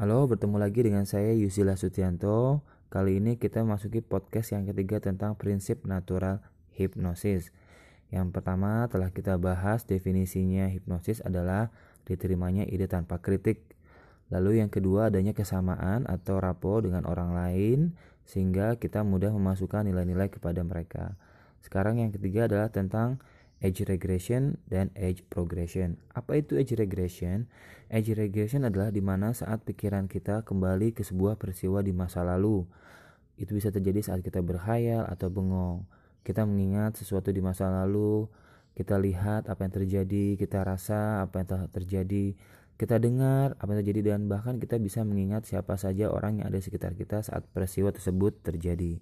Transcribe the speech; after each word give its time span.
Halo, 0.00 0.24
bertemu 0.24 0.56
lagi 0.56 0.80
dengan 0.80 1.04
saya 1.04 1.36
Yusila 1.36 1.76
Sutianto. 1.76 2.64
Kali 2.88 3.20
ini 3.20 3.36
kita 3.36 3.60
masuki 3.68 4.00
podcast 4.00 4.56
yang 4.56 4.64
ketiga 4.64 4.96
tentang 4.96 5.36
prinsip 5.36 5.84
natural 5.84 6.40
hipnosis. 6.72 7.52
Yang 8.08 8.32
pertama 8.32 8.88
telah 8.88 9.12
kita 9.12 9.36
bahas 9.36 9.84
definisinya 9.84 10.72
hipnosis 10.72 11.20
adalah 11.20 11.68
diterimanya 12.08 12.64
ide 12.64 12.88
tanpa 12.88 13.20
kritik. 13.20 13.76
Lalu 14.32 14.64
yang 14.64 14.72
kedua 14.72 15.12
adanya 15.12 15.36
kesamaan 15.36 16.08
atau 16.08 16.40
rapo 16.40 16.80
dengan 16.80 17.04
orang 17.04 17.36
lain 17.36 17.92
sehingga 18.24 18.80
kita 18.80 19.04
mudah 19.04 19.36
memasukkan 19.36 19.84
nilai-nilai 19.84 20.32
kepada 20.32 20.64
mereka. 20.64 21.20
Sekarang 21.60 22.00
yang 22.00 22.08
ketiga 22.08 22.48
adalah 22.48 22.72
tentang 22.72 23.20
age 23.60 23.84
regression 23.84 24.56
dan 24.66 24.88
age 24.96 25.24
progression. 25.28 26.00
Apa 26.16 26.40
itu 26.40 26.56
age 26.56 26.72
regression? 26.76 27.46
Age 27.92 28.16
regression 28.16 28.64
adalah 28.64 28.88
di 28.88 29.04
mana 29.04 29.36
saat 29.36 29.62
pikiran 29.64 30.08
kita 30.08 30.42
kembali 30.48 30.96
ke 30.96 31.04
sebuah 31.04 31.36
peristiwa 31.36 31.84
di 31.84 31.92
masa 31.92 32.24
lalu. 32.24 32.64
Itu 33.36 33.56
bisa 33.56 33.68
terjadi 33.68 34.00
saat 34.00 34.24
kita 34.24 34.40
berkhayal 34.40 35.04
atau 35.08 35.28
bengong. 35.28 35.84
Kita 36.24 36.44
mengingat 36.44 37.00
sesuatu 37.00 37.32
di 37.32 37.40
masa 37.40 37.68
lalu, 37.72 38.28
kita 38.76 38.96
lihat 39.00 39.48
apa 39.48 39.64
yang 39.64 39.72
terjadi, 39.72 40.36
kita 40.36 40.64
rasa 40.64 41.24
apa 41.24 41.40
yang 41.40 41.48
telah 41.48 41.66
terjadi, 41.68 42.36
kita 42.80 42.96
dengar 42.96 43.60
apa 43.60 43.76
yang 43.76 43.80
terjadi 43.84 44.00
dan 44.16 44.24
bahkan 44.24 44.56
kita 44.56 44.80
bisa 44.80 45.04
mengingat 45.04 45.44
siapa 45.44 45.76
saja 45.76 46.08
orang 46.08 46.40
yang 46.40 46.48
ada 46.48 46.56
di 46.56 46.64
sekitar 46.64 46.96
kita 46.96 47.20
saat 47.20 47.44
peristiwa 47.52 47.92
tersebut 47.92 48.40
terjadi. 48.40 49.00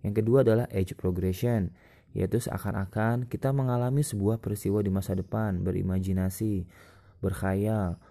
Yang 0.00 0.24
kedua 0.24 0.40
adalah 0.40 0.64
age 0.72 0.96
progression 0.96 1.76
yaitu 2.10 2.42
seakan-akan 2.42 3.30
kita 3.30 3.54
mengalami 3.54 4.02
sebuah 4.02 4.42
peristiwa 4.42 4.82
di 4.82 4.90
masa 4.90 5.14
depan, 5.14 5.62
berimajinasi, 5.62 6.66
berkhayal. 7.22 8.02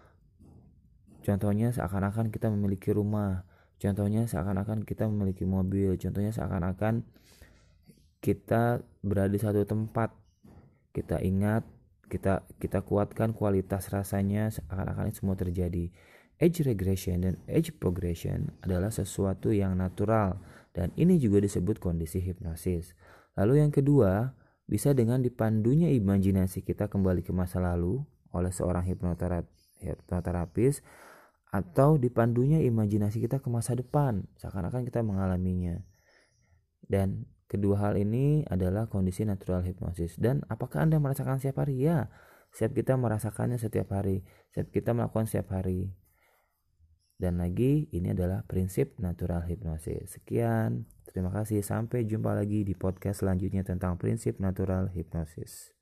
Contohnya 1.19 1.75
seakan-akan 1.75 2.31
kita 2.31 2.47
memiliki 2.47 2.95
rumah, 2.95 3.43
contohnya 3.75 4.23
seakan-akan 4.23 4.87
kita 4.87 5.03
memiliki 5.11 5.43
mobil, 5.43 5.99
contohnya 5.99 6.31
seakan-akan 6.31 7.03
kita 8.23 8.83
berada 9.03 9.31
di 9.31 9.39
satu 9.39 9.67
tempat. 9.67 10.15
Kita 10.95 11.19
ingat, 11.19 11.67
kita 12.07 12.47
kita 12.57 12.81
kuatkan 12.81 13.35
kualitas 13.35 13.91
rasanya 13.91 14.47
seakan-akan 14.49 15.11
semua 15.11 15.35
terjadi. 15.35 15.91
Age 16.39 16.63
regression 16.63 17.19
dan 17.19 17.35
age 17.51 17.75
progression 17.75 18.55
adalah 18.63 18.95
sesuatu 18.95 19.51
yang 19.51 19.75
natural 19.75 20.39
dan 20.71 20.95
ini 20.95 21.19
juga 21.19 21.43
disebut 21.43 21.83
kondisi 21.83 22.23
hipnosis. 22.23 22.95
Lalu 23.39 23.63
yang 23.63 23.71
kedua, 23.71 24.35
bisa 24.67 24.91
dengan 24.91 25.23
dipandunya 25.23 25.87
imajinasi 25.95 26.67
kita 26.67 26.91
kembali 26.91 27.23
ke 27.23 27.31
masa 27.31 27.63
lalu 27.63 28.03
oleh 28.35 28.51
seorang 28.51 28.83
hipnoterapis 28.83 30.83
atau 31.49 31.97
dipandunya 31.97 32.61
imajinasi 32.61 33.23
kita 33.23 33.41
ke 33.41 33.49
masa 33.49 33.73
depan 33.73 34.27
seakan-akan 34.37 34.85
kita 34.85 35.01
mengalaminya. 35.01 35.81
Dan 36.83 37.25
kedua 37.49 37.79
hal 37.79 37.97
ini 37.97 38.45
adalah 38.45 38.91
kondisi 38.91 39.25
natural 39.25 39.65
hipnosis. 39.65 40.19
Dan 40.19 40.45
apakah 40.51 40.85
Anda 40.85 41.01
merasakan 41.01 41.41
setiap 41.41 41.65
hari? 41.65 41.81
Ya, 41.81 42.11
setiap 42.53 42.77
kita 42.77 42.93
merasakannya 42.99 43.57
setiap 43.57 43.89
hari, 43.95 44.21
setiap 44.53 44.69
kita 44.69 44.93
melakukan 44.93 45.25
setiap 45.25 45.55
hari. 45.55 45.89
Dan 47.19 47.41
lagi 47.41 47.91
ini 47.91 48.15
adalah 48.15 48.47
prinsip 48.47 48.95
natural 49.01 49.43
hipnosis. 49.43 50.15
Sekian, 50.15 50.87
terima 51.09 51.33
kasih. 51.33 51.65
Sampai 51.65 52.05
jumpa 52.05 52.37
lagi 52.37 52.61
di 52.61 52.77
podcast 52.77 53.25
selanjutnya 53.25 53.65
tentang 53.65 53.97
prinsip 53.97 54.37
natural 54.37 54.93
hipnosis. 54.93 55.78